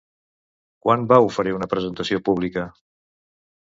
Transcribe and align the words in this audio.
Quan 0.87 1.03
va 1.11 1.19
oferir 1.27 1.53
una 1.59 1.69
presentació 1.75 2.21
pública? 2.31 2.65